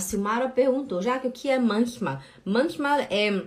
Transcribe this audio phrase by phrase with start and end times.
[0.00, 2.22] a Silmara perguntou, já que o que é manchmal?
[2.42, 3.46] Manchmal é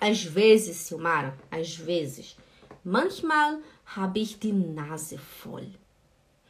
[0.00, 2.36] às vezes, Silmara, às vezes.
[2.82, 5.66] Manchmal habe ich die Nase voll.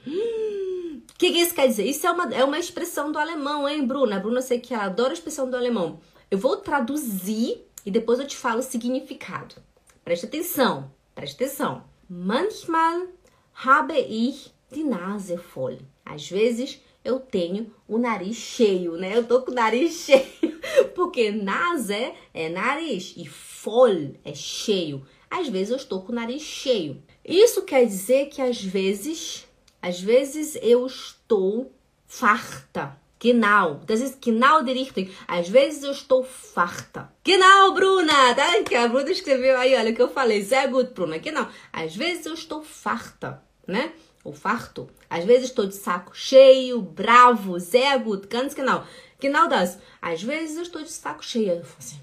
[0.07, 1.85] Hum, que, que isso quer dizer?
[1.85, 4.21] Isso é uma, é uma expressão do alemão, hein, Bruna?
[4.21, 5.99] Bruna, eu sei que ela adora a expressão do alemão.
[6.31, 9.57] Eu vou traduzir e depois eu te falo o significado.
[10.05, 11.83] Preste atenção, preste atenção.
[12.09, 13.09] Manchmal
[13.53, 15.79] habe ich die Nase voll.
[16.05, 19.17] Às vezes eu tenho o nariz cheio, né?
[19.17, 20.61] Eu tô com o nariz cheio,
[20.95, 23.29] porque nase é nariz e
[23.65, 25.07] voll é cheio.
[25.31, 27.03] Às vezes eu estou com o nariz cheio.
[27.25, 29.47] Isso quer dizer que às vezes,
[29.81, 31.73] às vezes eu estou
[32.07, 32.99] farta.
[33.21, 35.11] Genau, das ist genau die Richtung.
[35.27, 37.13] Às vezes eu estou farta.
[37.25, 38.35] Genau, Bruna!
[38.35, 38.63] Tá?
[38.63, 40.43] Que a Bruna escreveu aí, olha o que eu falei.
[40.45, 41.19] Sehr gut, Bruna.
[41.19, 41.49] Genau.
[41.73, 43.93] Às vezes eu estou farta, né?
[44.25, 44.89] Ou farto.
[45.09, 48.85] Às vezes estou de saco cheio, bravo, sehr gut, ganz genau.
[49.21, 49.79] Genau das.
[50.01, 51.53] Às vezes eu estou de saco cheio.
[51.53, 52.01] Eu falo assim,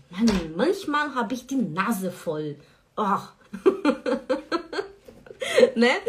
[0.56, 2.56] manchmal habe ich die Nase voll.
[2.96, 3.20] Oh.
[5.76, 6.02] né?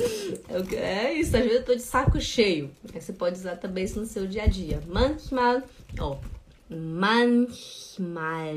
[0.72, 2.70] É isso, às vezes eu tô de saco cheio.
[2.92, 4.82] Você pode usar também isso no seu dia a dia.
[4.86, 5.62] Manchmal,
[5.98, 6.18] ó,
[6.68, 8.56] manchmal,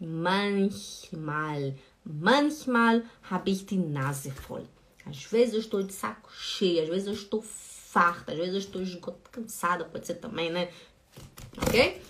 [0.00, 4.66] manchmal, manchmal habe ich die Nase voll.
[5.06, 8.82] Às vezes eu estou de saco cheio, às vezes eu estou farta, às vezes eu
[8.82, 10.70] estou cansada, pode ser também, né?
[11.66, 12.02] Ok?